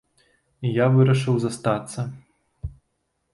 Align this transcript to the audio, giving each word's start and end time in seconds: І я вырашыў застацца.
І 0.69 0.71
я 0.83 0.87
вырашыў 0.95 1.37
застацца. 1.43 2.07